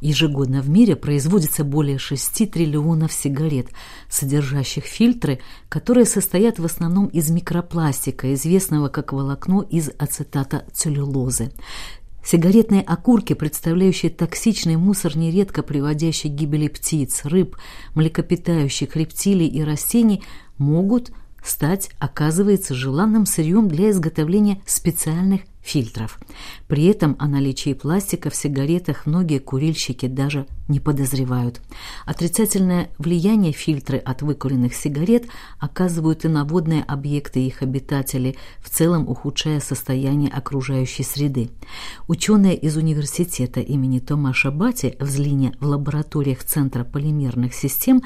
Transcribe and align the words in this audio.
Ежегодно 0.00 0.62
в 0.62 0.68
мире 0.68 0.94
производится 0.94 1.64
более 1.64 1.98
6 1.98 2.50
триллионов 2.50 3.12
сигарет, 3.12 3.68
содержащих 4.08 4.84
фильтры, 4.84 5.40
которые 5.68 6.04
состоят 6.04 6.58
в 6.58 6.64
основном 6.64 7.06
из 7.06 7.30
микропластика, 7.30 8.32
известного 8.34 8.88
как 8.88 9.12
волокно 9.12 9.62
из 9.62 9.90
ацетата 9.98 10.64
целлюлозы. 10.72 11.50
Сигаретные 12.24 12.82
окурки, 12.82 13.32
представляющие 13.32 14.10
токсичный 14.10 14.76
мусор, 14.76 15.16
нередко 15.16 15.62
приводящий 15.62 16.28
к 16.28 16.34
гибели 16.34 16.68
птиц, 16.68 17.22
рыб, 17.24 17.56
млекопитающих, 17.94 18.94
рептилий 18.96 19.46
и 19.46 19.62
растений, 19.62 20.22
могут 20.58 21.10
стать, 21.42 21.90
оказывается, 21.98 22.74
желанным 22.74 23.24
сырьем 23.24 23.68
для 23.68 23.90
изготовления 23.90 24.60
специальных 24.66 25.42
фильтров. 25.68 26.18
При 26.66 26.86
этом 26.86 27.14
о 27.18 27.28
наличии 27.28 27.74
пластика 27.74 28.30
в 28.30 28.34
сигаретах 28.34 29.04
многие 29.04 29.38
курильщики 29.38 30.06
даже 30.06 30.46
не 30.66 30.80
подозревают. 30.80 31.60
Отрицательное 32.06 32.90
влияние 32.98 33.52
фильтры 33.52 33.98
от 33.98 34.22
выкуренных 34.22 34.74
сигарет 34.74 35.26
оказывают 35.58 36.24
и 36.24 36.28
на 36.28 36.44
водные 36.44 36.82
объекты 36.82 37.40
их 37.40 37.62
обитатели, 37.62 38.36
в 38.60 38.70
целом 38.70 39.08
ухудшая 39.08 39.60
состояние 39.60 40.30
окружающей 40.30 41.02
среды. 41.02 41.50
Ученые 42.06 42.56
из 42.56 42.76
университета 42.76 43.60
имени 43.60 43.98
Томаша 43.98 44.50
Бати 44.50 44.96
в 44.98 45.06
Злине 45.06 45.54
в 45.60 45.66
лабораториях 45.66 46.44
Центра 46.44 46.84
полимерных 46.84 47.52
систем 47.52 48.02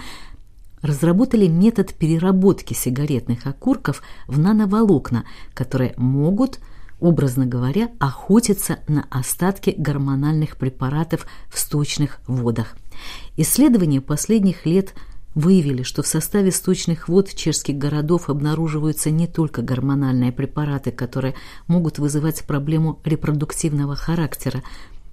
разработали 0.82 1.46
метод 1.46 1.94
переработки 1.94 2.74
сигаретных 2.74 3.46
окурков 3.46 4.02
в 4.26 4.38
нановолокна, 4.38 5.24
которые 5.54 5.94
могут 5.96 6.58
образно 7.02 7.46
говоря, 7.46 7.90
охотиться 7.98 8.78
на 8.86 9.06
остатки 9.10 9.74
гормональных 9.76 10.56
препаратов 10.56 11.26
в 11.50 11.58
сточных 11.58 12.20
водах. 12.28 12.76
Исследования 13.36 14.00
последних 14.00 14.64
лет 14.64 14.94
выявили, 15.34 15.82
что 15.82 16.02
в 16.02 16.06
составе 16.06 16.52
сточных 16.52 17.08
вод 17.08 17.34
чешских 17.34 17.76
городов 17.76 18.30
обнаруживаются 18.30 19.10
не 19.10 19.26
только 19.26 19.62
гормональные 19.62 20.30
препараты, 20.30 20.92
которые 20.92 21.34
могут 21.66 21.98
вызывать 21.98 22.44
проблему 22.44 23.00
репродуктивного 23.04 23.96
характера, 23.96 24.62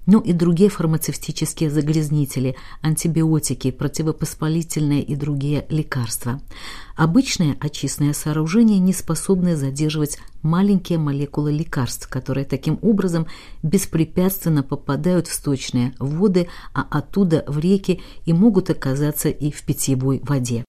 но 0.10 0.20
и 0.20 0.34
другие 0.34 0.72
фармацевтические 0.72 1.70
загрязнители, 1.70 2.56
антибиотики, 2.82 3.70
противовоспалительные 3.70 5.04
и 5.04 5.16
другие 5.16 5.68
лекарства. 5.70 6.42
Обычные 6.96 7.56
очистные 7.60 8.16
сооружения 8.16 8.80
не 8.80 8.92
способны 8.92 9.56
задерживать 9.56 10.18
маленькие 10.42 10.98
молекулы 10.98 11.52
лекарств, 11.52 12.08
которые 12.08 12.46
таким 12.46 12.80
образом 12.82 13.28
беспрепятственно 13.62 14.64
попадают 14.64 15.28
в 15.28 15.34
сточные 15.34 15.94
воды, 16.00 16.48
а 16.74 16.88
оттуда 16.90 17.44
в 17.48 17.60
реки 17.60 18.02
и 18.26 18.34
могут 18.34 18.70
оказаться 18.70 19.30
и 19.30 19.52
в 19.52 19.62
питьевой 19.62 20.22
воде. 20.24 20.66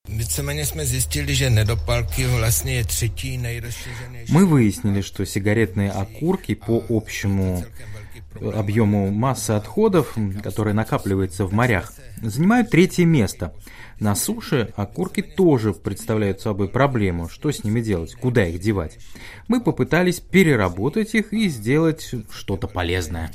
Мы 4.28 4.47
выяснили, 4.47 5.00
что 5.00 5.25
сигаретные 5.25 5.91
окурки 5.91 6.54
по 6.54 6.84
общему 6.88 7.64
объему 8.41 9.11
массы 9.11 9.53
отходов, 9.53 10.17
которая 10.42 10.75
накапливается 10.75 11.47
в 11.47 11.53
морях, 11.53 11.92
занимают 12.23 12.70
третье 12.70 13.05
место. 13.05 13.55
На 13.98 14.14
суше 14.14 14.72
окурки 14.77 15.20
тоже 15.20 15.75
представляют 15.75 16.41
собой 16.41 16.69
проблему. 16.69 17.28
Что 17.28 17.53
с 17.53 17.64
ними 17.64 17.81
делать? 17.81 18.14
Куда 18.14 18.47
их 18.47 18.61
девать? 18.61 18.98
Мы 19.47 19.61
попытались 19.61 20.20
переработать 20.20 21.14
их 21.14 21.33
и 21.33 21.48
сделать 21.48 22.14
что-то 22.31 22.67
полезное. 22.67 23.31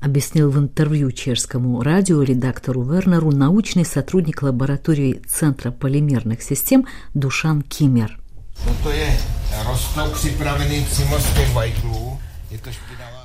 Объяснил 0.00 0.50
в 0.50 0.58
интервью 0.58 1.12
чешскому 1.12 1.80
радио 1.80 2.20
редактору 2.22 2.82
Вернеру 2.82 3.30
научный 3.30 3.84
сотрудник 3.84 4.42
лаборатории 4.42 5.22
Центра 5.28 5.70
полимерных 5.70 6.42
систем 6.42 6.86
Душан 7.14 7.62
Кимер. 7.62 8.18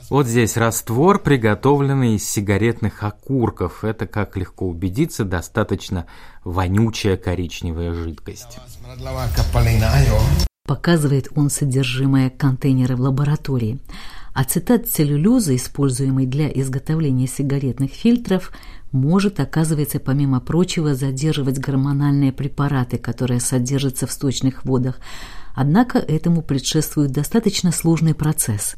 Вот 0.10 0.26
здесь 0.26 0.56
раствор, 0.56 1.20
приготовленный 1.20 2.16
из 2.16 2.30
сигаретных 2.30 3.04
окурков. 3.04 3.84
Это, 3.84 4.08
как 4.08 4.38
легко 4.38 4.68
убедиться, 4.68 5.26
достаточно 5.26 6.06
вонючая 6.44 7.18
коричневая 7.18 7.94
жидкость. 7.94 8.58
Показывает 10.66 11.30
он 11.36 11.50
содержимое 11.50 12.30
контейнера 12.30 12.96
в 12.96 13.02
лаборатории. 13.02 13.80
Ацетат 14.38 14.86
целлюлозы, 14.86 15.56
используемый 15.56 16.28
для 16.28 16.48
изготовления 16.48 17.26
сигаретных 17.26 17.90
фильтров, 17.90 18.52
может, 18.92 19.40
оказывается, 19.40 20.00
помимо 20.00 20.40
прочего, 20.40 20.94
задерживать 20.94 21.58
гормональные 21.58 22.32
препараты, 22.32 23.00
которые 23.00 23.40
содержатся 23.40 24.06
в 24.06 24.12
сточных 24.12 24.64
водах, 24.64 25.00
Однако 25.60 25.98
этому 25.98 26.44
предшествует 26.44 27.12
достаточно 27.12 27.72
сложный 27.72 28.14
процесс. 28.14 28.76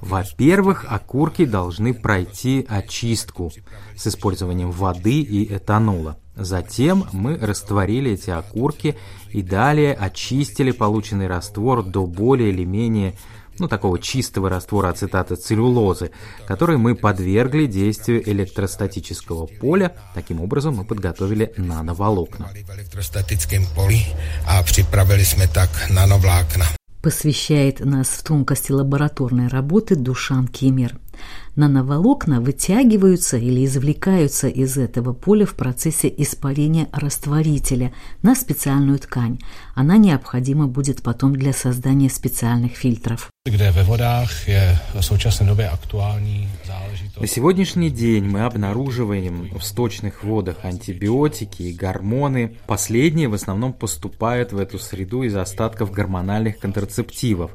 Во-первых, 0.00 0.86
окурки 0.88 1.44
должны 1.44 1.92
пройти 1.92 2.64
очистку 2.70 3.52
с 3.94 4.06
использованием 4.06 4.70
воды 4.70 5.20
и 5.20 5.54
этанола. 5.54 6.16
Затем 6.36 7.06
мы 7.12 7.36
растворили 7.36 8.12
эти 8.12 8.30
окурки 8.30 8.96
и 9.30 9.42
далее 9.42 9.94
очистили 9.94 10.70
полученный 10.70 11.26
раствор 11.26 11.82
до 11.82 12.06
более 12.06 12.50
или 12.50 12.64
менее 12.64 13.14
ну, 13.58 13.68
такого 13.68 13.98
чистого 13.98 14.48
раствора 14.48 14.88
ацетата 14.88 15.36
целлюлозы, 15.36 16.10
который 16.46 16.78
мы 16.78 16.94
подвергли 16.94 17.66
действию 17.66 18.28
электростатического 18.28 19.46
поля. 19.46 19.94
Таким 20.14 20.40
образом, 20.40 20.76
мы 20.76 20.84
подготовили 20.84 21.52
нановолокна. 21.56 22.50
Посвящает 27.02 27.80
нас 27.80 28.08
в 28.08 28.22
тонкости 28.22 28.72
лабораторной 28.72 29.48
работы 29.48 29.96
Душан 29.96 30.46
Кимер. 30.46 30.96
Нановолокна 31.54 32.40
вытягиваются 32.40 33.36
или 33.36 33.66
извлекаются 33.66 34.48
из 34.48 34.78
этого 34.78 35.12
поля 35.12 35.44
в 35.44 35.54
процессе 35.54 36.10
испарения 36.16 36.88
растворителя 36.92 37.92
на 38.22 38.34
специальную 38.34 38.98
ткань. 38.98 39.38
Она 39.74 39.98
необходима 39.98 40.66
будет 40.66 41.02
потом 41.02 41.36
для 41.36 41.52
создания 41.52 42.08
специальных 42.08 42.72
фильтров. 42.72 43.28
На 43.44 43.52
сегодняшний 47.26 47.90
день 47.90 48.24
мы 48.24 48.40
обнаруживаем 48.42 49.50
в 49.58 49.62
сточных 49.62 50.24
водах 50.24 50.64
антибиотики 50.64 51.64
и 51.64 51.74
гормоны. 51.74 52.56
Последние 52.66 53.28
в 53.28 53.34
основном 53.34 53.74
поступают 53.74 54.52
в 54.52 54.58
эту 54.58 54.78
среду 54.78 55.24
из 55.24 55.36
остатков 55.36 55.90
гормональных 55.90 56.58
контрацептивов. 56.58 57.50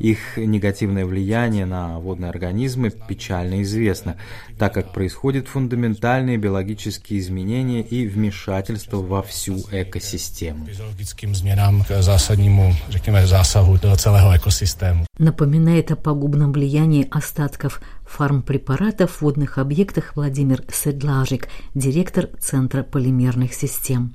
Их 0.00 0.36
негативное 0.36 1.06
влияние 1.06 1.66
на 1.66 2.00
водные 2.00 2.30
организмы 2.30 2.90
печально 2.90 3.37
известно, 3.62 4.16
так 4.58 4.74
как 4.74 4.92
происходят 4.92 5.48
фундаментальные 5.48 6.36
биологические 6.36 7.20
изменения 7.20 7.82
и 7.82 8.06
вмешательство 8.06 8.98
во 8.98 9.22
всю 9.22 9.58
экосистему. 9.70 10.66
Напоминает 15.18 15.90
о 15.90 15.96
пагубном 15.96 16.52
влиянии 16.52 17.08
остатков 17.10 17.80
фармпрепаратов 18.06 19.10
в 19.10 19.22
водных 19.22 19.58
объектах 19.58 20.16
Владимир 20.16 20.62
Седлажик, 20.72 21.48
директор 21.74 22.28
Центра 22.40 22.82
полимерных 22.82 23.54
систем. 23.54 24.14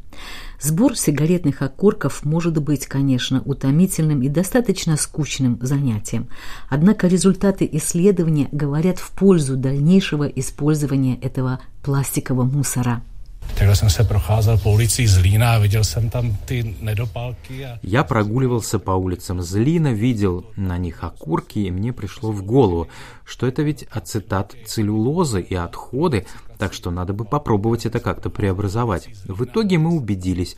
Сбор 0.63 0.96
сигаретных 0.96 1.62
окурков 1.62 2.24
может 2.24 2.57
быть, 2.63 2.88
конечно, 2.88 3.41
утомительным 3.41 4.22
и 4.22 4.29
достаточно 4.29 4.96
скучным 4.96 5.59
занятием. 5.62 6.29
Однако 6.70 7.08
результаты 7.08 7.67
исследования 7.73 8.47
говорят 8.53 8.97
в 8.97 9.11
пользу 9.11 9.58
дальнейшего 9.58 10.23
использования 10.23 11.17
этого 11.17 11.59
пластикового 11.84 12.46
мусора. 12.46 13.03
Takhle 13.55 13.75
jsem 13.75 13.90
se 13.90 14.03
procházel 14.03 14.57
po 14.57 14.72
ulici 14.72 15.07
Zlína 15.07 15.53
a 15.53 15.57
viděl 15.57 15.84
jsem 15.84 16.09
tam 16.09 16.37
ty 16.45 16.75
nedopalky. 16.81 17.66
A... 17.66 17.79
Я 17.84 18.03
прогуливался 18.03 18.79
по 18.79 18.91
улицам 18.91 19.41
Злина, 19.41 19.93
видел 19.93 20.45
на 20.57 20.78
них 20.78 21.03
окурки, 21.03 21.59
и 21.59 21.72
мне 21.72 21.93
пришло 21.93 22.31
в 22.31 22.43
голову, 22.43 22.87
что 23.25 23.47
это 23.47 23.63
ведь 23.63 23.85
ацетат 23.91 24.55
целлюлозы 24.66 25.41
и 25.41 25.55
отходы, 25.55 26.25
так 26.57 26.73
что 26.73 26.91
надо 26.91 27.13
бы 27.13 27.25
попробовать 27.25 27.85
это 27.85 27.99
как-то 27.99 28.29
преобразовать. 28.29 29.09
В 29.28 29.43
итоге 29.43 29.78
мы 29.78 29.91
убедились, 29.91 30.55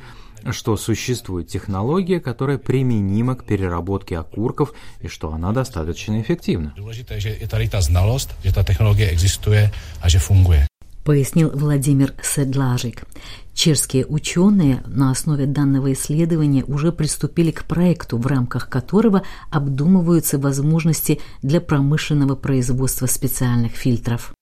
что 0.52 0.78
существует 0.78 1.48
технология, 1.48 2.20
которая 2.20 2.58
применима 2.58 3.36
к 3.36 3.46
переработке 3.46 4.18
окурков 4.18 4.74
и 5.02 5.08
что 5.08 5.34
она 5.34 5.52
достаточно 5.52 6.22
эффективна. 6.22 6.74
Důležité, 6.78 7.20
že 7.20 7.30
je 7.30 7.48
tady 7.48 7.70
ta 7.70 7.82
znalost, 7.82 8.36
že 8.44 8.52
ta 8.54 8.64
technologie 8.64 9.10
existuje 9.10 9.72
a 10.02 10.10
že 10.10 10.20
funguje. 10.20 10.66
Пояснил 11.06 11.52
Владимир 11.52 12.14
Седлажик. 12.22 13.04
Чешские 13.54 14.06
ученые 14.06 14.84
на 14.86 15.12
основе 15.12 15.46
данного 15.46 15.94
исследования 15.94 16.66
уже 16.66 16.92
приступили 16.92 17.52
к 17.52 17.64
проекту, 17.64 18.18
в 18.18 18.28
рамках 18.28 18.68
которого 18.70 19.22
обдумываются 19.50 20.38
возможности 20.38 21.22
для 21.42 21.62
промышленного 21.62 22.36
производства 22.36 23.06
специальных 23.06 23.74
фильтров. 23.74 24.35